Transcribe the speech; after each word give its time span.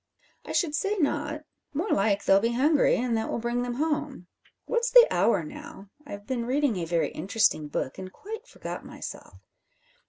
"I 0.47 0.51
should 0.51 0.73
say 0.73 0.97
not. 0.97 1.41
More 1.75 1.91
like 1.91 2.25
they'll 2.25 2.39
be 2.39 2.53
hungry, 2.53 2.95
and 2.95 3.15
that 3.15 3.29
will 3.29 3.37
bring 3.37 3.61
them 3.61 3.75
home. 3.75 4.25
What's 4.65 4.89
the 4.89 5.05
hour 5.11 5.43
now? 5.43 5.91
I've 6.07 6.25
been 6.25 6.47
reading 6.47 6.77
a 6.77 6.85
very 6.85 7.11
interesting 7.11 7.67
book, 7.67 7.99
and 7.99 8.11
quite 8.11 8.47
forgot 8.47 8.83
myself. 8.83 9.35